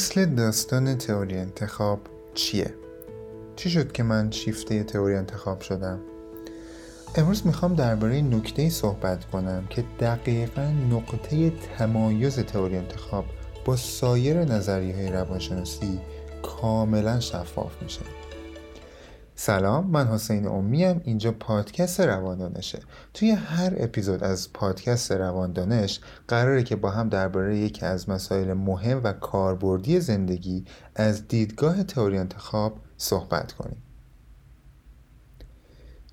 اصل 0.00 0.24
داستان 0.24 0.98
تئوری 0.98 1.38
انتخاب 1.38 2.00
چیه؟ 2.34 2.74
چی 3.56 3.70
شد 3.70 3.92
که 3.92 4.02
من 4.02 4.30
شیفته 4.30 4.82
تئوری 4.84 5.14
انتخاب 5.14 5.60
شدم؟ 5.60 6.00
امروز 7.16 7.46
می‌خوام 7.46 7.74
درباره 7.74 8.20
نکته 8.20 8.68
صحبت 8.68 9.24
کنم 9.24 9.66
که 9.70 9.84
دقیقا 10.00 10.72
نقطه 10.90 11.52
تمایز 11.78 12.38
تئوری 12.38 12.76
انتخاب 12.76 13.24
با 13.64 13.76
سایر 13.76 14.44
نظریه 14.44 14.96
های 14.96 15.08
روانشناسی 15.12 16.00
کاملا 16.42 17.20
شفاف 17.20 17.82
میشه 17.82 18.02
سلام 19.42 19.86
من 19.86 20.06
حسین 20.06 20.46
امیم 20.46 21.00
اینجا 21.04 21.32
پادکست 21.32 22.00
رواندانشه. 22.00 22.78
توی 23.14 23.30
هر 23.30 23.72
اپیزود 23.76 24.24
از 24.24 24.52
پادکست 24.52 25.12
رواندانش 25.12 26.00
قراره 26.28 26.62
که 26.62 26.76
با 26.76 26.90
هم 26.90 27.08
درباره 27.08 27.58
یکی 27.58 27.86
از 27.86 28.08
مسائل 28.08 28.52
مهم 28.52 29.00
و 29.04 29.12
کاربردی 29.12 30.00
زندگی 30.00 30.64
از 30.94 31.28
دیدگاه 31.28 31.82
تئوری 31.82 32.18
انتخاب 32.18 32.78
صحبت 32.96 33.52
کنیم. 33.52 33.82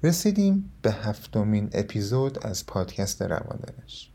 رسیدیم 0.04 0.72
به 0.82 0.92
هفتمین 0.92 1.70
اپیزود 1.74 2.46
از 2.46 2.66
پادکست 2.66 3.22
رواندانش. 3.22 4.12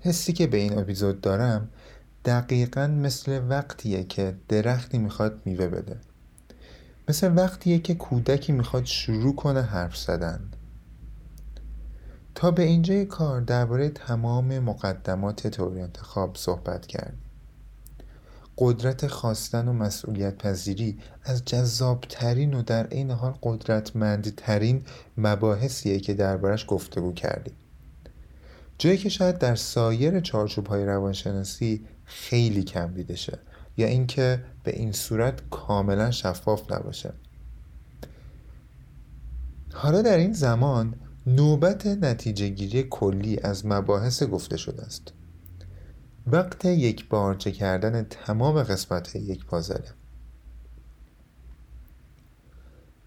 حسی 0.00 0.32
که 0.32 0.46
به 0.46 0.56
این 0.56 0.78
اپیزود 0.78 1.20
دارم 1.20 1.68
دقیقا 2.24 2.86
مثل 2.86 3.42
وقتیه 3.48 4.04
که 4.04 4.36
درختی 4.48 4.98
می‌خواد 4.98 5.40
میوه 5.44 5.66
بده. 5.66 6.00
مثل 7.08 7.36
وقتیه 7.36 7.78
که 7.78 7.94
کودکی 7.94 8.52
می‌خواد 8.52 8.84
شروع 8.84 9.34
کنه 9.34 9.62
حرف 9.62 9.96
زدن. 9.96 10.50
تا 12.34 12.50
به 12.50 12.62
اینجای 12.62 13.04
کار 13.04 13.40
درباره 13.40 13.88
تمام 13.88 14.58
مقدمات 14.58 15.46
تئوری 15.46 15.80
انتخاب 15.80 16.36
صحبت 16.36 16.86
کردیم. 16.86 17.22
قدرت 18.58 19.06
خواستن 19.06 19.68
و 19.68 19.72
مسئولیت 19.72 20.38
پذیری 20.38 20.98
از 21.24 21.44
جذابترین 21.44 22.54
و 22.54 22.62
در 22.62 22.86
عین 22.86 23.10
حال 23.10 23.34
قدرتمندترین 23.42 24.82
مباحثیه 25.18 26.00
که 26.00 26.14
دربارش 26.14 26.64
گفتگو 26.68 27.12
کردیم. 27.12 27.54
جایی 28.78 28.98
که 28.98 29.08
شاید 29.08 29.38
در 29.38 29.54
سایر 29.54 30.20
چارچوب 30.20 30.66
های 30.66 30.84
روانشناسی 30.84 31.86
خیلی 32.04 32.62
کم 32.62 32.94
دیده 32.94 33.16
شه. 33.16 33.38
یا 33.76 33.86
اینکه 33.86 34.44
به 34.64 34.76
این 34.76 34.92
صورت 34.92 35.50
کاملا 35.50 36.10
شفاف 36.10 36.72
نباشه. 36.72 37.12
حالا 39.72 40.02
در 40.02 40.16
این 40.16 40.32
زمان 40.32 40.94
نوبت 41.26 41.86
نتیجه 41.86 42.48
گیری 42.48 42.82
کلی 42.82 43.38
از 43.42 43.66
مباحث 43.66 44.22
گفته 44.22 44.56
شده 44.56 44.82
است. 44.82 45.12
وقت 46.26 46.64
یک 46.64 47.08
بارچه 47.08 47.52
کردن 47.52 48.02
تمام 48.02 48.62
قسمت 48.62 49.16
یک 49.16 49.44
پازله. 49.46 49.94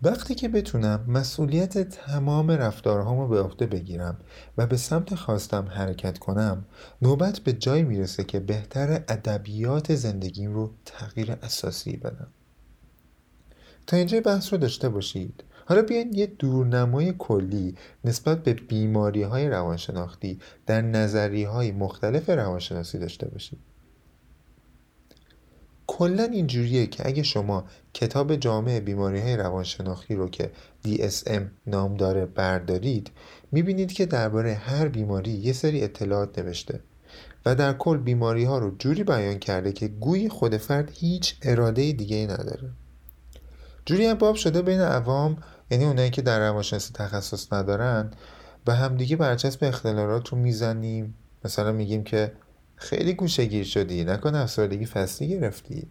وقتی 0.03 0.35
که 0.35 0.49
بتونم 0.49 1.05
مسئولیت 1.07 1.77
تمام 1.77 2.51
رفتارهامو 2.51 3.27
به 3.27 3.41
عهده 3.41 3.65
بگیرم 3.65 4.17
و 4.57 4.67
به 4.67 4.77
سمت 4.77 5.15
خواستم 5.15 5.67
حرکت 5.69 6.19
کنم 6.19 6.65
نوبت 7.01 7.39
به 7.39 7.53
جایی 7.53 7.83
می‌رسه 7.83 8.23
که 8.23 8.39
بهتر 8.39 8.91
ادبیات 9.07 9.95
زندگیم 9.95 10.53
رو 10.53 10.73
تغییر 10.85 11.31
اساسی 11.31 11.97
بدم. 11.97 12.27
تا 13.87 13.97
اینجا 13.97 14.21
بحث 14.21 14.53
رو 14.53 14.59
داشته 14.59 14.89
باشید. 14.89 15.43
حالا 15.65 15.81
بیاین 15.81 16.13
یه 16.13 16.25
دورنمای 16.25 17.13
کلی 17.17 17.75
نسبت 18.05 18.43
به 18.43 18.53
بیماری 18.53 19.23
های 19.23 19.49
روانشناختی 19.49 20.39
در 20.65 20.81
نظری 20.81 21.43
های 21.43 21.71
مختلف 21.71 22.29
روانشناسی 22.29 22.99
داشته 22.99 23.27
باشید. 23.27 23.59
کلا 25.91 26.23
اینجوریه 26.23 26.87
که 26.87 27.07
اگه 27.07 27.23
شما 27.23 27.65
کتاب 27.93 28.35
جامع 28.35 28.79
بیماری 28.79 29.21
های 29.21 29.37
روانشناختی 29.37 30.15
رو 30.15 30.29
که 30.29 30.51
DSM 30.87 31.41
نام 31.67 31.97
داره 31.97 32.25
بردارید 32.25 33.11
می‌بینید 33.51 33.93
که 33.93 34.05
درباره 34.05 34.53
هر 34.53 34.87
بیماری 34.87 35.31
یه 35.31 35.53
سری 35.53 35.83
اطلاعات 35.83 36.39
نوشته 36.39 36.79
و 37.45 37.55
در 37.55 37.73
کل 37.73 37.97
بیماری 37.97 38.43
ها 38.43 38.57
رو 38.57 38.75
جوری 38.79 39.03
بیان 39.03 39.39
کرده 39.39 39.71
که 39.71 39.87
گوی 39.87 40.29
خود 40.29 40.57
فرد 40.57 40.91
هیچ 40.93 41.35
اراده 41.41 41.91
دیگه 41.91 42.17
نداره. 42.17 42.69
جوری 43.85 44.05
هم 44.05 44.13
باب 44.13 44.35
شده 44.35 44.61
بین 44.61 44.81
عوام 44.81 45.37
یعنی 45.71 45.85
اونایی 45.85 46.09
که 46.09 46.21
در 46.21 46.39
روانشناسی 46.39 46.93
تخصص 46.93 47.53
ندارن 47.53 48.11
به 48.65 48.73
همدیگه 48.73 49.15
برچسب 49.15 49.63
اختلالات 49.63 50.27
رو 50.27 50.37
می‌زنیم. 50.37 51.15
مثلا 51.45 51.71
میگیم 51.71 52.03
که 52.03 52.31
خیلی 52.79 53.13
گوشه 53.13 53.45
گیر 53.45 53.63
شدی 53.63 54.03
نکن 54.03 54.35
افسردگی 54.35 54.85
فصلی 54.85 55.27
گرفتی. 55.27 55.87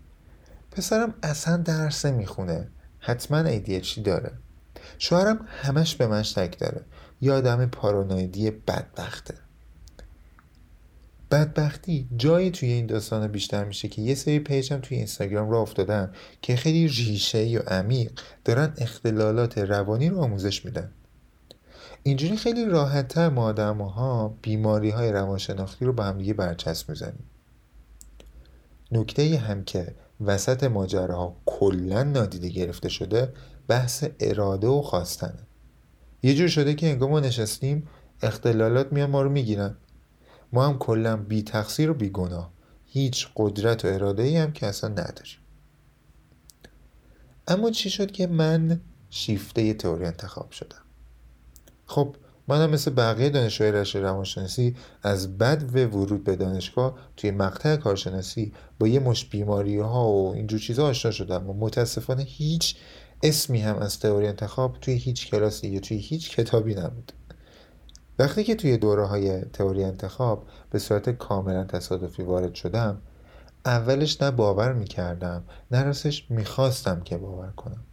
پسرم 0.71 1.15
اصلا 1.23 1.57
درس 1.57 2.07
می‌خونه 2.07 2.69
حتما 2.99 3.59
ADHD 3.59 3.99
داره. 3.99 4.33
شوهرم 4.99 5.47
همش 5.49 5.95
به 5.95 6.07
من 6.07 6.23
شک 6.23 6.59
داره. 6.59 6.85
یه 7.21 7.33
آدم 7.33 7.67
پارانویدی 7.67 8.51
بدبخته. 8.51 9.35
بدبختی 11.31 12.09
جایی 12.17 12.51
توی 12.51 12.73
این 12.73 12.87
داستان 12.87 13.29
بیشتر 13.29 13.65
میشه 13.65 13.89
که 13.89 14.03
یه 14.03 14.15
سری 14.15 14.39
پیجم 14.39 14.79
توی 14.79 14.97
اینستاگرام 14.97 15.51
را 15.51 15.61
افتادن 15.61 16.13
که 16.43 16.57
خیلی 16.57 16.89
ریشه 16.89 17.59
و 17.59 17.75
عمیق 17.75 18.21
دارن 18.45 18.75
اختلالات 18.79 19.59
روانی 19.59 20.09
رو 20.09 20.19
آموزش 20.21 20.65
میدن. 20.65 20.93
اینجوری 22.03 22.37
خیلی 22.37 22.65
راحتتر 22.65 23.29
ما 23.29 23.43
آدم 23.43 23.79
ها 23.79 24.37
بیماری 24.43 24.91
های 24.91 25.13
روانشناختی 25.13 25.85
رو 25.85 25.93
با 25.93 26.05
همدیگه 26.05 26.35
برچسب 26.35 26.89
می‌زنیم. 26.91 27.31
نکته 28.93 29.39
هم 29.39 29.65
که 29.65 29.95
وسط 30.21 30.65
ماجراها 30.65 31.37
کلا 31.47 32.03
نادیده 32.03 32.49
گرفته 32.49 32.89
شده 32.89 33.33
بحث 33.69 34.05
اراده 34.21 34.67
و 34.67 34.83
خواستنه. 34.83 35.47
یه 36.23 36.35
جور 36.35 36.49
شده 36.49 36.75
که 36.75 36.87
انگار 36.87 37.09
ما 37.09 37.21
نشستیم 37.21 37.89
اختلالات 38.23 38.93
میان 38.93 39.11
ما 39.11 39.23
رو 39.23 39.31
می‌گیرن. 39.31 39.77
ما 40.53 40.67
هم 40.67 40.79
کلا 40.79 41.17
بی 41.17 41.43
تقصیر 41.43 41.91
و 41.91 41.95
بی 41.95 42.11
گناه. 42.11 42.53
هیچ 42.87 43.29
قدرت 43.37 43.85
و 43.85 43.89
اراده 43.89 44.23
ای 44.23 44.37
هم 44.37 44.53
که 44.53 44.67
اصلا 44.67 44.91
نداریم. 44.91 45.39
اما 47.49 47.71
چی 47.71 47.91
شد 47.91 48.11
که 48.11 48.27
من 48.27 48.81
شیفته 49.11 49.75
تئوری 49.75 50.05
انتخاب 50.05 50.51
شدم؟ 50.51 50.88
خب 51.89 52.17
منم 52.49 52.71
مثل 52.71 52.91
بقیه 52.91 53.31
دانشجوهای 53.31 53.73
رشته 53.73 54.01
روانشناسی 54.01 54.77
از 55.03 55.39
بد 55.39 55.77
و 55.77 55.79
ورود 55.79 56.25
به 56.25 56.37
دانشگاه 56.37 56.95
توی 57.17 57.31
مقطع 57.31 57.77
کارشناسی 57.77 58.53
با 58.79 58.89
یه 58.89 59.01
مش 59.01 59.25
بیماری 59.25 59.79
ها 59.79 60.09
و 60.09 60.35
اینجور 60.35 60.61
چیزها 60.61 60.87
آشنا 60.87 61.11
شدم 61.11 61.51
و 61.51 61.53
متاسفانه 61.53 62.23
هیچ 62.23 62.77
اسمی 63.23 63.61
هم 63.61 63.79
از 63.79 64.01
تئوری 64.01 64.27
انتخاب 64.27 64.77
توی 64.81 64.95
هیچ 64.95 65.31
کلاسی 65.31 65.69
یا 65.69 65.81
توی 65.81 65.97
هیچ 65.97 66.37
کتابی 66.37 66.75
نبود. 66.75 67.13
وقتی 68.19 68.45
که 68.45 68.55
توی 68.55 68.77
دوره 68.77 69.07
های 69.07 69.41
تئوری 69.41 69.85
انتخاب 69.85 70.47
به 70.71 70.79
صورت 70.79 71.11
کاملا 71.11 71.65
تصادفی 71.65 72.23
وارد 72.23 72.55
شدم 72.55 73.03
اولش 73.67 74.23
نه 74.23 74.31
باور 74.31 74.73
می‌کردم 74.73 75.45
نه 75.71 75.83
راستش 75.83 76.31
می‌خواستم 76.31 77.01
که 77.01 77.17
باور 77.19 77.51
کنم. 77.57 77.85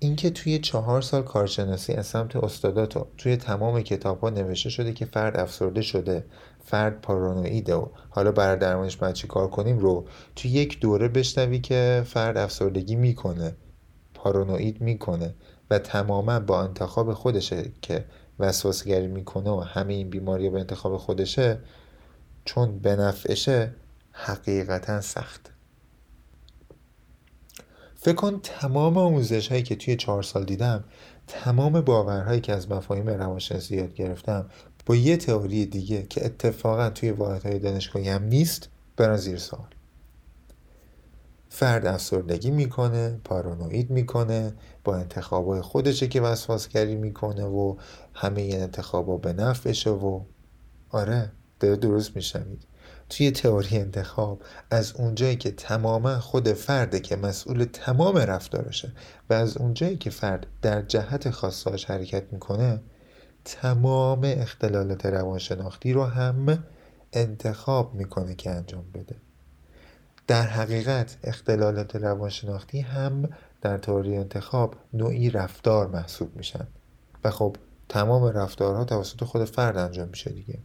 اینکه 0.00 0.30
توی 0.30 0.58
چهار 0.58 1.02
سال 1.02 1.22
کارشناسی 1.22 1.92
از 1.92 2.06
سمت 2.06 2.36
استادات 2.36 3.06
توی 3.16 3.36
تمام 3.36 3.80
کتاب 3.82 4.20
ها 4.20 4.30
نوشته 4.30 4.70
شده 4.70 4.92
که 4.92 5.06
فرد 5.06 5.36
افسرده 5.36 5.82
شده 5.82 6.24
فرد 6.64 7.00
پارانویده 7.00 7.74
و 7.74 7.86
حالا 8.10 8.32
برای 8.32 8.56
درمانش 8.58 8.96
باید 8.96 9.14
چی 9.14 9.26
کار 9.26 9.50
کنیم 9.50 9.78
رو 9.78 10.04
توی 10.36 10.50
یک 10.50 10.80
دوره 10.80 11.08
بشنوی 11.08 11.58
که 11.60 12.02
فرد 12.06 12.36
افسردگی 12.36 12.96
می‌کنه 12.96 13.56
پارانوید 14.14 14.80
می‌کنه 14.80 15.34
و 15.70 15.78
تماما 15.78 16.40
با 16.40 16.62
انتخاب 16.62 17.12
خودشه 17.12 17.72
که 17.82 18.04
وسواسگری 18.38 19.06
می‌کنه 19.06 19.50
و 19.50 19.60
همه 19.60 19.94
این 19.94 20.10
بیماری 20.10 20.50
به 20.50 20.60
انتخاب 20.60 20.96
خودشه 20.96 21.58
چون 22.44 22.78
به 22.78 22.96
نفعشه 22.96 23.74
حقیقتا 24.12 25.00
سخت. 25.00 25.57
فکر 28.00 28.14
کن 28.14 28.40
تمام 28.42 28.98
آموزش 28.98 29.48
هایی 29.48 29.62
که 29.62 29.76
توی 29.76 29.96
چهار 29.96 30.22
سال 30.22 30.44
دیدم 30.44 30.84
تمام 31.26 31.80
باورهایی 31.80 32.40
که 32.40 32.52
از 32.52 32.70
مفاهیم 32.70 33.08
روانشناسی 33.08 33.76
یاد 33.76 33.94
گرفتم 33.94 34.50
با 34.86 34.96
یه 34.96 35.16
تئوری 35.16 35.66
دیگه 35.66 36.02
که 36.02 36.26
اتفاقا 36.26 36.90
توی 36.90 37.10
واحدهای 37.10 37.58
دانشگاهی 37.58 38.08
هم 38.08 38.24
نیست 38.24 38.68
برن 38.96 39.16
زیر 39.16 39.38
سوال. 39.38 39.68
فرد 41.48 41.86
افسردگی 41.86 42.50
می‌کنه 42.50 43.20
پارانوید 43.24 43.90
می‌کنه 43.90 44.52
با 44.84 44.96
انتخابای 44.96 45.60
خودشه 45.60 46.08
که 46.08 46.20
وسواسگری 46.20 46.94
می‌کنه 46.94 47.44
و 47.44 47.76
همه 48.14 48.40
این 48.40 48.62
انتخابا 48.62 49.16
به 49.16 49.32
نفعشه 49.32 49.90
و 49.90 50.20
آره 50.90 51.32
داره 51.60 51.76
درست 51.76 52.16
میشنوید. 52.16 52.67
توی 53.10 53.30
تئوری 53.30 53.78
انتخاب 53.78 54.42
از 54.70 54.92
اونجایی 54.96 55.36
که 55.36 55.50
تماما 55.50 56.18
خود 56.18 56.52
فرده 56.52 57.00
که 57.00 57.16
مسئول 57.16 57.64
تمام 57.64 58.16
رفتارشه 58.16 58.92
و 59.30 59.34
از 59.34 59.56
اونجایی 59.56 59.96
که 59.96 60.10
فرد 60.10 60.46
در 60.62 60.82
جهت 60.82 61.30
خواستاش 61.30 61.84
حرکت 61.84 62.32
می‌کنه 62.32 62.80
تمام 63.44 64.20
اختلالات 64.24 65.06
روانشناختی 65.06 65.92
رو 65.92 66.04
هم 66.04 66.64
انتخاب 67.12 67.94
می‌کنه 67.94 68.34
که 68.34 68.50
انجام 68.50 68.84
بده. 68.94 69.16
در 70.26 70.46
حقیقت 70.46 71.16
اختلالات 71.24 71.96
روانشناختی 71.96 72.80
هم 72.80 73.28
در 73.60 73.78
تئوری 73.78 74.16
انتخاب 74.16 74.74
نوعی 74.92 75.30
رفتار 75.30 75.86
محسوب 75.86 76.36
میشن. 76.36 76.66
و 77.24 77.30
خب 77.30 77.56
تمام 77.88 78.24
رفتارها 78.24 78.84
توسط 78.84 79.24
خود 79.24 79.44
فرد 79.44 79.76
انجام 79.76 80.08
میشه 80.08 80.30
دیگه. 80.30 80.58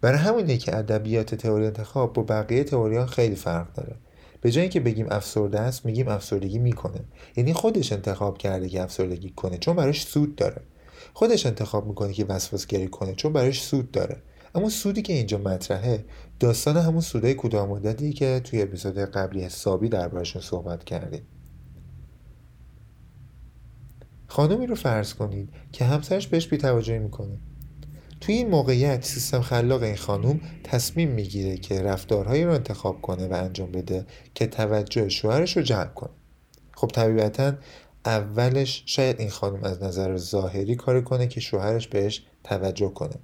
برای 0.00 0.18
همینه 0.18 0.56
که 0.56 0.76
ادبیات 0.76 1.34
تئوری 1.34 1.66
انتخاب 1.66 2.12
با 2.12 2.22
بقیه 2.22 2.64
تئوریان 2.64 3.06
خیلی 3.06 3.34
فرق 3.34 3.72
داره. 3.72 3.96
به 4.40 4.50
جای 4.50 4.62
اینکه 4.62 4.80
بگیم 4.80 5.06
افسرده 5.10 5.60
است 5.60 5.86
میگیم 5.86 6.08
افسردگی 6.08 6.58
می‌کنه. 6.58 7.04
یعنی 7.36 7.52
خودش 7.52 7.92
انتخاب 7.92 8.38
کرده 8.38 8.68
که 8.68 8.82
افسردگی 8.82 9.30
کنه 9.30 9.58
چون 9.58 9.76
براش 9.76 10.02
سود 10.06 10.36
داره. 10.36 10.62
خودش 11.14 11.46
انتخاب 11.46 11.86
می‌کنه 11.86 12.12
که 12.12 12.24
وسواسگری 12.24 12.88
کنه 12.88 13.14
چون 13.14 13.32
براش 13.32 13.62
سود 13.62 13.90
داره. 13.90 14.22
اما 14.54 14.68
سودی 14.68 15.02
که 15.02 15.12
اینجا 15.12 15.38
مطرحه 15.38 16.04
داستان 16.40 16.76
همون 16.76 17.00
سودای 17.00 17.34
کوتاه 17.34 17.68
مدتی 17.68 18.12
که 18.12 18.40
توی 18.44 18.62
اپیزود 18.62 18.98
قبلی 18.98 19.40
حسابی 19.40 19.88
دربارشون 19.88 20.42
صحبت 20.42 20.84
کردیم. 20.84 21.22
خانمی 24.26 24.66
رو 24.66 24.74
فرض 24.74 25.14
کنید 25.14 25.48
که 25.72 25.84
همسرش 25.84 26.26
بهش 26.26 26.46
بیتوجهی 26.46 26.98
می‌کنه. 26.98 27.38
توی 28.20 28.34
این 28.34 28.48
موقعیت 28.48 29.04
سیستم 29.04 29.40
خلاق 29.40 29.82
این 29.82 29.96
خانم 29.96 30.40
تصمیم 30.64 31.10
می‌گیره 31.10 31.56
که 31.56 31.82
رفتارهایی 31.82 32.44
رو 32.44 32.52
انتخاب 32.52 33.02
کنه 33.02 33.28
و 33.28 33.34
انجام 33.34 33.72
بده 33.72 34.06
که 34.34 34.46
توجه 34.46 35.08
شوهرش 35.08 35.56
رو 35.56 35.62
جلب 35.62 35.94
کنه. 35.94 36.10
خب 36.74 36.88
طبیعتا 36.88 37.54
اولش 38.04 38.82
شاید 38.86 39.20
این 39.20 39.30
خانم 39.30 39.64
از 39.64 39.82
نظر 39.82 40.16
ظاهری 40.16 40.76
کار 40.76 41.00
کنه 41.00 41.26
که 41.26 41.40
شوهرش 41.40 41.88
بهش 41.88 42.22
توجه 42.44 42.88
کنه. 42.88 43.14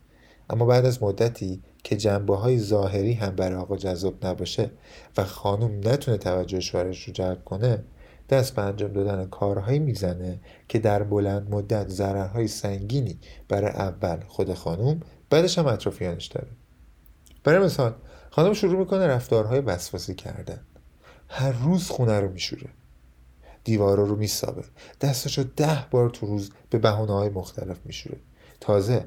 اما 0.50 0.66
بعد 0.66 0.86
از 0.86 1.02
مدتی 1.02 1.62
که 1.84 1.96
جنبه 1.96 2.36
های 2.36 2.58
ظاهری 2.58 3.12
هم 3.12 3.36
برای 3.36 3.56
آقا 3.56 3.76
جذاب 3.76 4.26
نباشه 4.26 4.70
و 5.16 5.24
خانم 5.24 5.88
نتونه 5.88 6.16
توجه 6.16 6.60
شوهرش 6.60 7.04
رو 7.04 7.12
جلب 7.12 7.44
کنه 7.44 7.84
دست 8.28 8.54
به 8.54 8.62
انجام 8.62 8.92
دادن 8.92 9.26
کارهایی 9.26 9.78
می‌زنه 9.78 10.40
که 10.68 10.78
در 10.78 11.02
بلند 11.02 11.50
مدت 11.50 11.88
ضررهای 11.88 12.48
سنگینی 12.48 13.18
برای 13.48 13.70
اول 13.70 14.20
خود 14.26 14.54
خانم 14.54 15.00
بعدش 15.30 15.58
هم 15.58 15.66
اطرافیانش 15.66 16.26
داره. 16.26 16.48
برای 17.44 17.64
مثال 17.64 17.94
خانم 18.30 18.52
شروع 18.52 18.78
می‌کنه 18.78 19.06
رفتارهای 19.06 19.60
وسواسی 19.60 20.14
کردن. 20.14 20.60
هر 21.28 21.52
روز 21.52 21.88
خونه 21.88 22.20
رو 22.20 22.32
میشوره. 22.32 22.68
دیوارا 23.64 24.04
رو 24.04 24.16
میسابه. 24.16 24.62
دستشو 25.00 25.44
ده 25.56 25.86
بار 25.90 26.10
تو 26.10 26.26
روز 26.26 26.50
به 26.70 26.78
بهونه 26.78 27.12
های 27.12 27.28
مختلف 27.28 27.76
میشوره. 27.84 28.18
تازه 28.60 29.06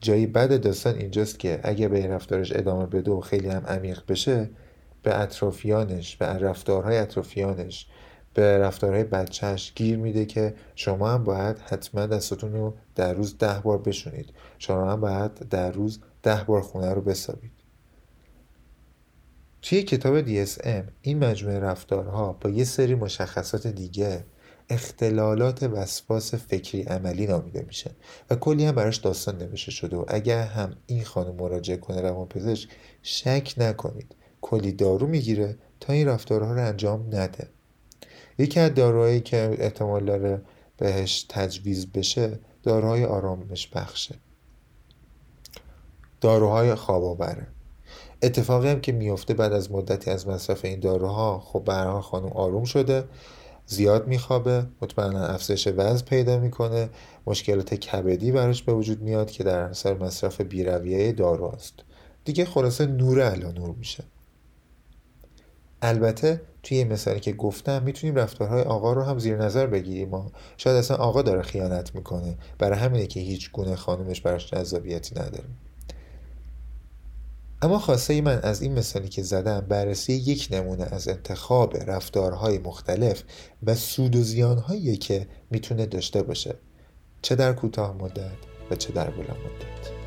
جایی 0.00 0.26
بد 0.26 0.60
داستان 0.60 0.94
اینجاست 0.94 1.38
که 1.38 1.60
اگه 1.62 1.88
به 1.88 1.98
این 1.98 2.10
رفتارش 2.10 2.52
ادامه 2.52 2.86
بده 2.86 3.10
و 3.10 3.20
خیلی 3.20 3.48
هم 3.48 3.66
عمیق 3.66 4.02
بشه 4.08 4.50
به 5.02 5.20
اطرافیانش 5.20 6.16
به 6.16 6.26
رفتارهای 6.26 6.98
اطرافیانش 6.98 7.86
به 8.36 8.58
رفتارهای 8.58 9.04
بچهش 9.04 9.72
گیر 9.74 9.98
میده 9.98 10.24
که 10.24 10.54
شما 10.74 11.10
هم 11.10 11.24
باید 11.24 11.58
حتما 11.58 12.06
دستتون 12.06 12.52
رو 12.52 12.74
در 12.94 13.12
روز 13.12 13.38
ده 13.38 13.60
بار 13.60 13.78
بشونید. 13.78 14.32
شما 14.58 14.92
هم 14.92 15.00
باید 15.00 15.32
در 15.34 15.70
روز 15.70 16.00
ده 16.22 16.44
بار 16.46 16.60
خونه 16.60 16.94
رو 16.94 17.00
بسابید. 17.00 17.52
توی 19.62 19.82
کتاب 19.82 20.44
DSM 20.44 20.90
این 21.02 21.24
مجموعه 21.24 21.58
رفتارها 21.58 22.32
با 22.32 22.50
یه 22.50 22.64
سری 22.64 22.94
مشخصات 22.94 23.66
دیگه 23.66 24.24
اختلالات 24.68 25.62
وسواس 25.62 26.34
فکری 26.34 26.82
عملی 26.82 27.26
نامیده 27.26 27.64
میشه 27.66 27.90
و 28.30 28.36
کلی 28.36 28.64
هم 28.64 28.74
براش 28.74 28.96
داستان 28.96 29.38
نوشته 29.38 29.70
شده 29.70 29.96
و 29.96 30.04
اگر 30.08 30.42
هم 30.42 30.76
این 30.86 31.04
خانم 31.04 31.34
مراجعه 31.34 31.76
کنه 31.76 32.00
روانپزشک 32.00 32.68
شک 33.02 33.54
نکنید. 33.56 34.14
کلی 34.40 34.72
دارو 34.72 35.06
می‌گیره 35.06 35.58
تا 35.80 35.92
این 35.92 36.08
رفتارها 36.08 36.52
رو 36.54 36.66
انجام 36.66 37.06
نده. 37.12 37.55
یکی 38.38 38.60
از 38.60 38.74
داروهایی 38.74 39.20
که 39.20 39.56
احتمال 39.58 40.04
داره 40.04 40.42
بهش 40.76 41.26
تجویز 41.28 41.92
بشه 41.92 42.38
داروهای 42.62 43.04
آرامش 43.04 43.68
بخشه. 43.68 44.14
داروهای 46.20 46.74
خواب 46.74 47.04
آوره 47.04 47.46
اتفاقی 48.22 48.68
هم 48.68 48.80
که 48.80 48.92
میفته 48.92 49.34
بعد 49.34 49.52
از 49.52 49.72
مدتی 49.72 50.10
از 50.10 50.28
مصرف 50.28 50.64
این 50.64 50.80
داروها 50.80 51.38
خب 51.38 51.62
برها 51.64 52.00
خانم 52.00 52.26
آروم 52.32 52.64
شده 52.64 53.04
زیاد 53.66 54.06
میخوابه 54.06 54.66
مطمئنا 54.82 55.26
افزایش 55.26 55.68
وزن 55.76 56.04
پیدا 56.04 56.38
می‌کنه. 56.38 56.90
مشکلات 57.26 57.74
کبدی 57.74 58.32
براش 58.32 58.62
به 58.62 58.72
وجود 58.72 59.02
میاد 59.02 59.30
که 59.30 59.44
در 59.44 59.60
اثر 59.60 59.94
مصرف 59.94 60.40
بیرویه 60.40 61.12
دارو 61.12 61.44
است. 61.44 61.74
دیگه 62.24 62.44
خلاصه 62.44 62.86
نور 62.86 63.20
علا 63.20 63.50
نور 63.50 63.74
میشه. 63.78 64.04
البته 65.82 66.40
توی 66.62 66.78
این 66.78 66.92
مثالی 66.92 67.20
که 67.20 67.32
گفتم 67.32 67.82
می‌تونیم 67.82 68.16
رفتارهای 68.16 68.62
آقا 68.62 68.92
رو 68.92 69.02
هم 69.02 69.18
زیر 69.18 69.36
نظر 69.36 69.66
بگیریم. 69.66 70.08
ما 70.08 70.32
شاید 70.56 70.76
اصلا 70.76 70.96
آقا 70.96 71.22
داره 71.22 71.42
خیانت 71.42 71.94
می‌کنه. 71.94 72.38
برای 72.58 72.78
همینه 72.78 73.06
که 73.06 73.20
هیچ 73.20 73.52
گونه 73.52 73.76
خانومش 73.76 74.20
براش 74.20 74.50
جذابیتی 74.50 75.14
نداره. 75.14 75.44
اما 77.62 77.78
خواسته 77.78 78.20
من 78.20 78.38
از 78.38 78.62
این 78.62 78.78
مثالی 78.78 79.08
که 79.08 79.22
زدم 79.22 79.60
بررسی 79.60 80.12
یک 80.12 80.48
نمونه 80.50 80.84
از 80.84 81.08
انتخاب 81.08 81.76
رفتارهای 81.76 82.58
مختلف 82.58 83.22
و 83.62 83.74
سود 83.74 84.16
و 84.16 84.22
زیانهایی 84.22 84.96
که 84.96 85.26
می‌تونه 85.50 85.86
داشته 85.86 86.22
باشه. 86.22 86.54
چه 87.22 87.34
در 87.34 87.52
کوتاه 87.52 87.96
مدت 87.96 88.30
و 88.70 88.76
چه 88.76 88.92
در 88.92 89.10
بلند 89.10 89.30
مدت. 89.30 90.05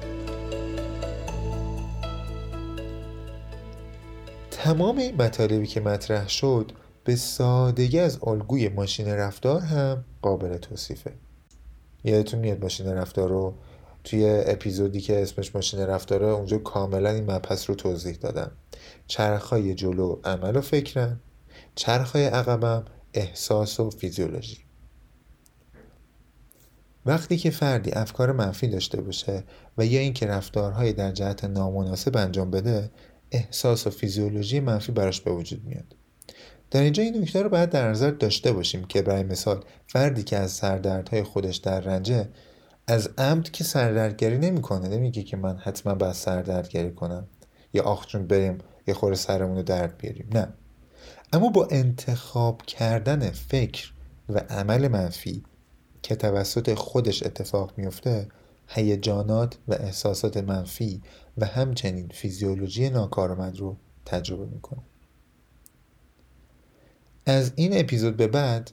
تمام 4.69 4.97
این 4.97 5.15
مطالبی 5.21 5.67
که 5.67 5.81
مطرح 5.81 6.27
شد 6.27 6.71
به 7.03 7.15
سادگی 7.15 7.99
از 7.99 8.19
الگوی 8.23 8.69
ماشین 8.69 9.07
رفتار 9.07 9.61
هم 9.61 10.05
قابل 10.21 10.57
توصیفه. 10.57 11.13
یادتون 12.03 12.39
میاد 12.39 12.61
ماشین 12.61 12.87
رفتار 12.87 13.29
رو؟ 13.29 13.53
توی 14.03 14.43
اپیزودی 14.45 15.01
که 15.01 15.21
اسمش 15.21 15.55
ماشین 15.55 15.79
رفتاره 15.79 16.25
اونجا 16.25 16.57
کاملا 16.57 17.09
این 17.09 17.31
مبحث 17.31 17.69
رو 17.69 17.75
توضیح 17.75 18.15
دادم 18.15 18.51
چرخهای 19.07 19.75
جلو 19.75 20.19
عمل 20.23 20.55
و 20.55 20.61
فکرن 20.61 21.19
چرخهای 21.75 22.25
عقبم 22.25 22.85
احساس 23.13 23.79
و 23.79 23.89
فیزیولوژی. 23.89 24.57
وقتی 27.05 27.37
که 27.37 27.49
فردی 27.49 27.91
افکار 27.91 28.31
منفی 28.31 28.67
داشته 28.67 29.01
باشه 29.01 29.43
و 29.77 29.85
یا 29.85 29.99
اینکه 29.99 30.25
رفتارهای 30.25 30.93
در 30.93 31.11
جهت 31.11 31.43
نامناسب 31.43 32.17
انجام 32.17 32.51
بده 32.51 32.91
احساس 33.31 33.87
و 33.87 33.89
فیزیولوژی 33.89 34.59
منفی 34.59 34.91
براش 34.91 35.21
به 35.21 35.31
وجود 35.31 35.65
میاد. 35.65 35.95
در 36.71 36.81
اینجا 36.81 37.03
این 37.03 37.21
نکته 37.21 37.41
رو 37.41 37.49
باید 37.49 37.69
در 37.69 37.89
نظر 37.89 38.11
داشته 38.11 38.51
باشیم 38.51 38.83
که 38.83 39.01
برای 39.01 39.23
مثال 39.23 39.63
فردی 39.87 40.23
که 40.23 40.37
از 40.37 40.51
سردردهای 40.51 41.23
خودش 41.23 41.55
در 41.55 41.79
رنجه 41.79 42.29
از 42.87 43.09
عمد 43.17 43.51
که 43.51 43.63
سردردگری 43.63 44.37
نمی‌کنه 44.37 44.87
نمیگه 44.87 45.23
که 45.23 45.37
من 45.37 45.57
حتما 45.57 45.95
باید 45.95 46.13
سردردگری 46.13 46.91
کنم 46.91 47.27
یا 47.73 47.83
آخ 47.83 48.07
جون 48.07 48.27
بریم 48.27 48.57
یه 48.87 48.93
خور 48.93 49.15
سرمون 49.15 49.55
رو 49.55 49.63
درد 49.63 49.97
بیاریم. 49.97 50.29
نه. 50.33 50.47
اما 51.33 51.49
با 51.49 51.67
انتخاب 51.71 52.61
کردن 52.61 53.31
فکر 53.31 53.91
و 54.29 54.37
عمل 54.37 54.87
منفی 54.87 55.43
که 56.01 56.15
توسط 56.15 56.73
خودش 56.73 57.23
اتفاق 57.23 57.73
میفته 57.77 58.27
هیجانات 58.69 59.57
و 59.67 59.73
احساسات 59.73 60.37
منفی 60.37 61.01
و 61.37 61.45
همچنین 61.45 62.07
فیزیولوژی 62.13 62.89
ناکارآمد 62.89 63.57
رو 63.57 63.77
تجربه 64.05 64.45
می‌کنه 64.45 64.79
از 67.25 67.51
این 67.55 67.79
اپیزود 67.79 68.17
به 68.17 68.27
بعد 68.27 68.71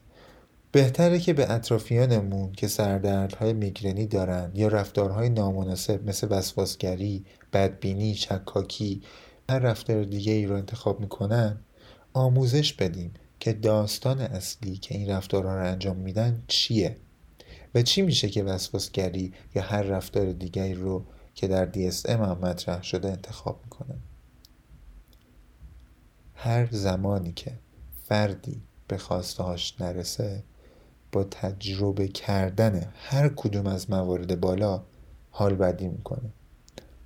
بهتره 0.73 1.19
که 1.19 1.33
به 1.33 1.53
اطرافیانمون 1.53 2.53
که 2.53 2.69
سردردهای 2.69 3.53
میگرنی 3.53 4.07
دارن 4.07 4.51
یا 4.55 4.69
رفتارهای 4.69 5.29
نامناسب 5.29 6.09
مثل 6.09 6.27
وسواسگری، 6.31 7.25
بدبینی، 7.53 8.15
شکاکی 8.15 9.03
هر 9.51 9.59
رفتار 9.59 10.05
دیگه 10.05 10.33
ای 10.33 10.47
رو 10.47 10.57
انتخاب 10.57 11.01
می‌کنن 11.01 11.61
آموزش 12.15 12.73
بدیم 12.73 13.15
که 13.41 13.53
داستان 13.53 14.21
اصلی 14.21 14.77
که 14.77 14.95
این 14.95 15.11
رفتارها 15.11 15.55
رو 15.55 15.67
انجام 15.67 15.97
میدن 15.97 16.43
چیه. 16.49 16.97
و 17.77 17.83
چی 17.83 18.03
میشه 18.03 18.29
که 18.29 18.45
وسواسگری 18.45 19.33
یا 19.55 19.63
هر 19.63 19.83
رفتار 19.83 20.33
دیگری 20.33 20.75
رو 20.75 21.05
که 21.35 21.49
در 21.49 21.73
DSM 21.73 22.09
هم 22.09 22.39
مطرح 22.39 22.83
شده 22.83 23.09
انتخاب 23.09 23.61
می‌کنن 23.65 23.99
هر 26.35 26.69
زمانی 26.71 27.33
که 27.33 27.59
فردی 28.05 28.63
به 28.89 28.99
هاش 29.39 29.81
نرسه 29.81 30.43
با 31.13 31.25
تجربه 31.25 32.09
کردن 32.09 32.93
هر 32.95 33.29
کدوم 33.29 33.67
از 33.67 33.91
موارد 33.91 34.41
بالا 34.41 34.83
حال 35.31 35.55
بدی 35.55 35.89
می‌کنه. 35.89 36.33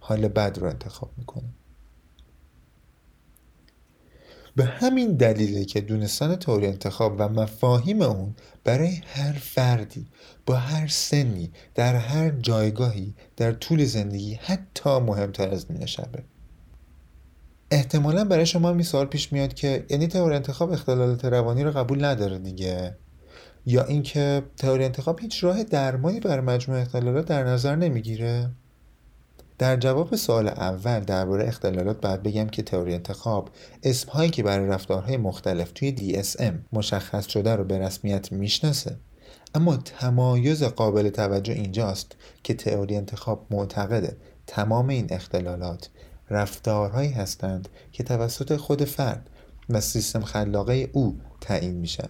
حال 0.00 0.29
بد 0.29 0.59
رو 0.59 0.67
انتخاب 0.67 1.11
می‌کنه. 1.17 1.49
به 4.61 4.67
همین 4.67 5.12
دلیله 5.12 5.64
که 5.64 5.81
دونستن 5.81 6.37
تئوری 6.37 6.67
انتخاب 6.67 7.14
و 7.19 7.29
مفاهیم 7.29 8.02
اون 8.02 8.35
برای 8.64 9.00
هر 9.07 9.33
فردی 9.33 10.07
با 10.47 10.55
هر 10.55 10.87
سنی 10.87 11.50
در 11.75 11.95
هر 11.95 12.31
جایگاهی 12.31 13.14
در 13.37 13.52
طول 13.52 13.85
زندگی 13.85 14.35
حتی 14.35 14.99
مهمتر 14.99 15.49
از 15.49 15.71
نیمه 15.71 15.87
شبه. 15.87 16.23
احتمالا 17.71 18.25
برای 18.25 18.47
شما 18.47 18.73
می 18.73 18.83
سوال 18.83 19.07
پیش 19.07 19.33
میاد 19.33 19.55
که 19.55 19.87
یعنی 19.90 20.07
تئوری 20.07 20.37
انتخاب 20.37 20.73
اختلالات 20.73 21.25
روانی 21.25 21.64
رو 21.64 21.71
قبول 21.71 22.05
نداره 22.05 22.38
دیگه؟ 22.38 22.97
یا 23.67 23.85
اینکه 23.85 24.43
تئوری 24.57 24.85
انتخاب 24.85 25.21
هیچ 25.21 25.45
راه 25.45 25.64
درمانی 25.64 26.21
برای 26.21 26.45
مجموع 26.45 26.81
اختلالات 26.81 27.26
در 27.26 27.45
نظر 27.45 27.76
نمی‌گیره؟ 27.76 28.50
در 29.61 29.76
جواب 29.76 30.17
سوال 30.17 30.49
اول 30.49 31.00
درباره 31.00 31.49
اختلالات 31.49 32.00
باید 32.00 32.23
بگم 32.23 32.47
که 32.49 32.62
تئوری 32.62 32.95
انتخاب 32.95 33.50
اسمهایی 33.83 34.31
که 34.31 34.43
برای 34.43 34.67
رفتارهای 34.67 35.17
مختلف 35.17 35.73
توی 35.75 35.97
DSM 35.97 36.55
مشخص 36.73 37.26
شده 37.26 37.57
رو 37.57 37.64
به 37.64 37.79
رسمیت 37.79 38.33
می‌شناسه 38.33 38.97
اما 39.55 39.76
تمایز 39.76 40.62
قابل 40.62 41.09
توجه 41.09 41.52
اینجاست 41.52 42.17
که 42.43 42.55
تئوری 42.55 42.97
انتخاب 42.97 43.47
معتقده 43.50 44.17
تمام 44.47 44.88
این 44.88 45.07
اختلالات 45.11 45.88
رفتارهایی 46.31 47.11
هستند 47.11 47.69
که 47.93 48.02
توسط 48.02 48.57
خود 48.57 48.85
فرد 48.85 49.31
و 49.69 49.81
سیستم 49.81 50.21
خلاقه 50.21 50.90
او 50.93 51.21
تعیین 51.40 51.75
میشن 51.75 52.09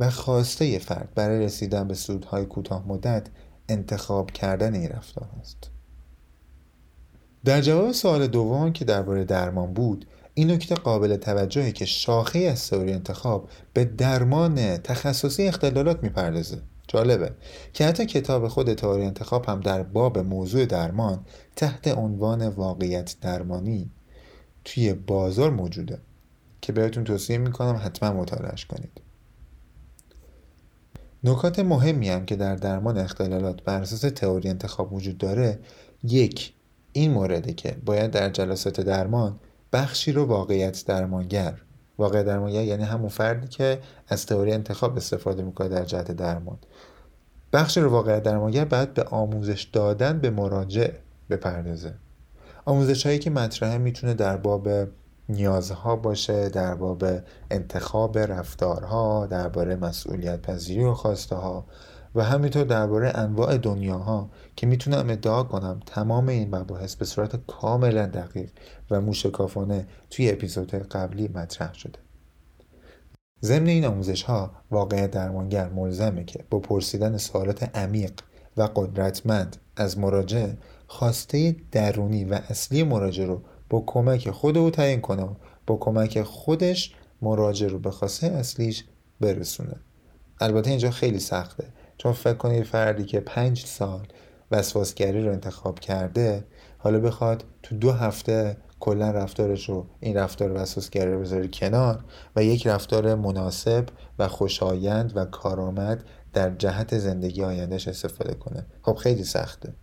و 0.00 0.10
خواسته 0.10 0.78
فرد 0.78 1.08
برای 1.14 1.44
رسیدن 1.44 1.88
به 1.88 1.94
سودهای 1.94 2.44
کوتاه 2.44 2.88
مدت 2.88 3.26
انتخاب 3.68 4.30
کردن 4.30 4.74
این 4.74 4.88
رفتار 4.88 5.28
است. 5.40 5.73
در 7.44 7.60
جواب 7.60 7.92
سوال 7.92 8.26
دوم 8.26 8.72
که 8.72 8.84
درباره 8.84 9.24
درمان 9.24 9.74
بود 9.74 10.06
این 10.34 10.50
نکته 10.50 10.74
قابل 10.74 11.16
توجهه 11.16 11.72
که 11.72 11.84
شاخه 11.84 12.38
از 12.38 12.70
تئوری 12.70 12.92
انتخاب 12.92 13.48
به 13.72 13.84
درمان 13.84 14.76
تخصصی 14.76 15.48
اختلالات 15.48 16.02
می‌پردازه. 16.02 16.62
جالبه 16.88 17.30
که 17.72 17.86
حتی 17.86 18.06
کتاب 18.06 18.48
خود 18.48 18.74
تئوری 18.74 19.04
انتخاب 19.04 19.48
هم 19.48 19.60
در 19.60 19.82
باب 19.82 20.18
موضوع 20.18 20.66
درمان 20.66 21.26
تحت 21.56 21.88
عنوان 21.88 22.48
واقعیت 22.48 23.16
درمانی 23.20 23.90
توی 24.64 24.92
بازار 24.92 25.50
موجوده. 25.50 25.98
که 26.60 26.72
بهتون 26.72 27.04
توصیه 27.04 27.38
می‌کنم 27.38 27.80
حتما 27.84 28.12
مطالعهش 28.20 28.64
کنید. 28.64 29.00
نکات 31.24 31.58
مهمی 31.58 32.08
هم 32.08 32.26
که 32.26 32.36
در 32.36 32.56
درمان 32.56 32.98
اختلالات 32.98 33.62
بر 33.62 33.82
اساس 33.82 34.00
تئوری 34.00 34.48
انتخاب 34.48 34.92
وجود 34.92 35.18
داره 35.18 35.58
یک 36.02 36.52
این 36.96 37.10
مورده 37.10 37.52
که 37.52 37.76
باید 37.84 38.10
در 38.10 38.30
جلسات 38.30 38.80
درمان 38.80 39.40
بخشی 39.72 40.12
رو 40.12 40.24
واقعیت 40.24 40.84
درمانگر. 40.86 41.60
واقع 41.98 42.22
درمانگر 42.22 42.64
یعنی 42.64 42.82
همون 42.82 43.08
فردی 43.08 43.48
که 43.48 43.78
از 44.08 44.26
تئوری 44.26 44.52
انتخاب 44.52 44.96
استفاده 44.96 45.42
می‌کنه 45.42 45.68
در 45.68 45.84
جهت 45.84 46.12
درمان. 46.12 46.58
بخش 47.52 47.78
رو 47.78 47.90
واقع 47.90 48.20
درمانگر 48.20 48.64
باید 48.64 48.94
به 48.94 49.02
آموزش 49.02 49.62
دادن 49.62 50.18
به 50.18 50.30
مراجع 50.30 50.90
بپردازه. 51.30 51.94
آموزش 52.64 53.06
هایی 53.06 53.18
که 53.18 53.30
مطرحه 53.30 53.78
می‌تونه 53.78 54.14
در 54.14 54.36
باب 54.36 54.68
نیازها 55.28 55.96
باشه 55.96 56.48
در 56.48 56.74
باب 56.74 57.04
انتخاب 57.50 58.18
رفتارها 58.18 59.26
درباره 59.26 59.76
مسئولیت 59.76 60.42
پذیری 60.42 60.84
و 60.84 60.94
خواسته 60.94 61.36
ها. 61.36 61.66
و 62.14 62.24
همینطور 62.24 62.64
درباره 62.64 63.12
انواع 63.14 63.56
دنیاها 63.56 64.30
که 64.56 64.66
می‌تونم 64.66 65.10
ادعا 65.10 65.42
کنم 65.42 65.80
تمام 65.86 66.28
این 66.28 66.54
مباحث 66.54 66.94
به 66.94 67.04
صورت 67.04 67.46
کاملا 67.46 68.06
دقیق 68.06 68.50
و 68.90 69.00
موشکافانه 69.00 69.86
توی 70.10 70.30
اپیزودهای 70.30 70.82
قبلی 70.82 71.28
مطرح 71.34 71.74
شده. 71.74 71.98
ضمن 73.42 73.66
این 73.66 73.84
آموزش 73.84 74.22
ها 74.22 74.50
واقع 74.70 75.06
درمانگر 75.06 75.68
ملزمه 75.68 76.24
که 76.24 76.44
با 76.50 76.58
پرسیدن 76.58 77.16
سوالات 77.16 77.76
عمیق 77.76 78.12
و 78.56 78.62
قدرتمند 78.62 79.56
از 79.76 79.98
مراجع 79.98 80.48
خواسته 80.86 81.56
درونی 81.72 82.24
و 82.24 82.34
اصلی 82.34 82.82
مراجع 82.82 83.24
رو 83.24 83.42
با 83.70 83.82
کمک 83.86 84.30
خود 84.30 84.58
او 84.58 84.70
تعیین 84.70 85.00
کنه 85.00 85.28
با 85.66 85.76
کمک 85.76 86.22
خودش 86.22 86.94
مراجع 87.22 87.68
رو 87.68 87.78
به 87.78 87.90
خواسته 87.90 88.26
اصلیش 88.26 88.84
برسونه. 89.20 89.76
البته 90.40 90.70
اینجا 90.70 90.90
خیلی 90.90 91.18
سخته. 91.18 91.64
چون 92.04 92.12
فکر 92.12 92.34
کنید 92.34 92.64
فردی 92.64 93.04
که 93.04 93.20
پنج 93.20 93.64
سال 93.66 94.06
وسواسگری 94.50 95.24
رو 95.24 95.32
انتخاب 95.32 95.78
کرده 95.78 96.44
حالا 96.78 97.00
بخواد 97.00 97.44
تو 97.62 97.76
دو 97.76 97.92
هفته 97.92 98.56
کلا 98.80 99.10
رفتارش 99.10 99.68
رو 99.68 99.86
این 100.00 100.16
رفتار 100.16 100.52
وسوسگری 100.52 101.12
رو 101.12 101.20
بذاره 101.20 101.48
کنار 101.48 102.04
و 102.36 102.44
یک 102.44 102.66
رفتار 102.66 103.14
مناسب 103.14 103.86
و 104.18 104.28
خوشایند 104.28 105.16
و 105.16 105.24
کارآمد 105.24 106.04
در 106.32 106.50
جهت 106.50 106.98
زندگی 106.98 107.44
آیندهش 107.44 107.88
استفاده 107.88 108.34
کنه. 108.34 108.66
خب 108.82 108.94
خیلی 108.94 109.24
سخته. 109.24 109.74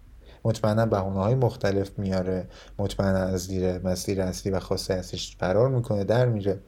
مطمئنا 0.45 0.85
بهونه 0.85 1.19
های 1.19 1.35
مختلف 1.35 1.99
میاره 1.99 2.47
مطمئنا 2.79 3.19
از 3.19 3.39
زیر 3.39 3.87
مسیر 3.87 4.21
اصلی 4.21 4.51
و 4.51 4.59
خاصه 4.59 4.93
اصلیش 4.93 5.37
فرار 5.37 5.69
می‌کنه 5.69 6.03
در 6.03 6.25
میره. 6.25 6.59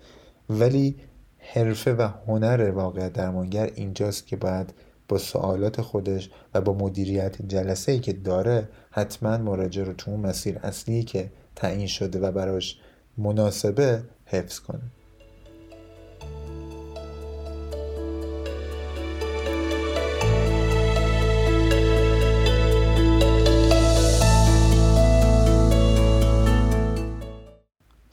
ولی 0.49 0.95
حرفه 1.37 1.93
و 1.93 2.09
هنر 2.27 2.71
واقع 2.71 3.09
درمانگر 3.09 3.69
اینجاست 3.75 4.27
که 4.27 4.35
باید 4.35 4.73
با 5.07 5.17
سوالات 5.17 5.81
خودش 5.81 6.29
و 6.53 6.61
با 6.61 6.73
مدیریت 6.73 7.41
جلسه 7.41 7.91
ای 7.91 7.99
که 7.99 8.13
داره 8.13 8.69
حتما 8.91 9.37
مراجع 9.37 9.83
رو 9.83 9.93
تو 9.93 10.11
اون 10.11 10.19
مسیر 10.19 10.59
اصلی 10.63 11.03
که 11.03 11.31
تعیین 11.55 11.87
شده 11.87 12.19
و 12.19 12.31
براش 12.31 12.79
مناسبه 13.17 14.03
حفظ 14.25 14.59
کنه. 14.59 14.81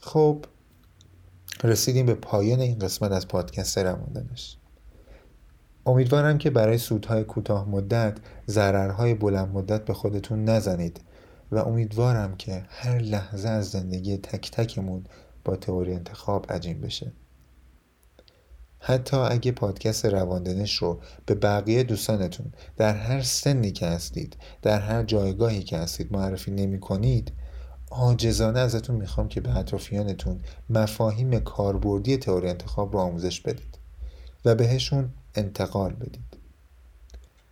خب 0.00 0.44
رسیدیم 1.64 2.06
به 2.06 2.14
پایان 2.14 2.61
این 2.61 2.78
قسمت 2.78 3.12
از 3.12 3.28
پادکست 3.28 3.78
رماندنش 3.78 4.56
امیدوارم 5.87 6.38
که 6.38 6.50
برای 6.50 6.78
سودهای 6.78 7.25
کوتاه 7.25 7.68
مدت 7.68 8.18
ضررهای 8.49 9.14
بلند 9.14 9.54
مدت 9.54 9.84
به 9.84 9.94
خودتون 9.94 10.44
نزنید 10.44 11.00
و 11.52 11.58
امیدوارم 11.58 12.37
که 12.37 12.64
هر 12.68 12.99
لحظه 12.99 13.49
از 13.49 13.70
زندگی 13.70 14.16
تک 14.16 14.50
تکمون 14.50 15.04
با 15.44 15.56
تئوری 15.56 15.94
انتخاب 15.94 16.52
عجیم 16.52 16.80
بشه. 16.80 17.12
حتی 18.78 19.16
اگه 19.16 19.52
پادکست 19.52 20.06
رواندنش 20.06 20.76
رو 20.76 21.00
به 21.26 21.34
بقیه 21.34 21.82
دوستانتون 21.82 22.52
در 22.76 22.94
هر 22.94 23.22
سنی 23.22 23.72
که 23.72 23.87
هستید 23.87 24.37
در 24.62 24.80
هر 24.80 25.02
جایگاهی 25.02 25.62
که 25.62 25.78
هستید 25.78 26.12
معرفی 26.12 26.50
نمی 26.50 26.80
کنید 26.80 27.32
آجزانه 27.90 28.60
ازتون 28.60 28.96
می‌خوام 28.96 29.28
که 29.28 29.40
به 29.40 29.56
اطرافیانتون 29.58 30.40
مفاهیم 30.70 31.38
کاربردی 31.38 32.16
تئوری 32.16 32.49
انتخاب 32.49 32.92
رو 32.92 32.99
آموزش 32.99 33.40
بدید 33.40 33.78
و 34.44 34.54
بهشون 34.54 35.10
انتقال 35.34 35.92
بدید. 35.92 36.37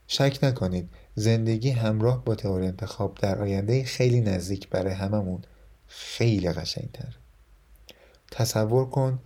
شک 0.06 0.38
نکنید 0.42 0.90
زندگی 1.14 1.70
همراه 1.70 2.24
با 2.24 2.34
تئوری 2.34 2.66
انتخاب 2.66 3.18
در 3.22 3.38
آینده 3.38 3.84
خیلی 3.84 4.20
نزدیک 4.20 4.68
برای 4.68 4.92
هممون 4.92 5.42
خیلی 5.86 6.52
قشنگتر. 6.52 7.16
تصور 8.30 8.90
کن 8.90 9.18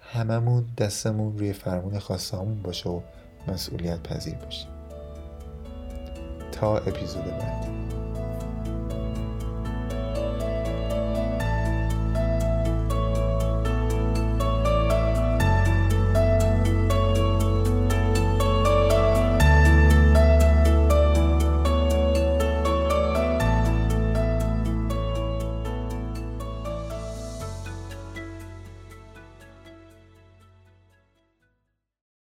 هممون 0.00 0.66
دستمون 0.78 1.38
روی 1.38 1.52
فرمون 1.52 1.98
خواستهامون 1.98 2.62
باشه 2.62 2.90
و 2.90 3.00
مسئولیت 3.48 4.02
پذیر 4.02 4.34
باشه 4.34 4.66
تا 6.52 6.78
اپیزود 6.78 7.24
بعد. 7.24 7.83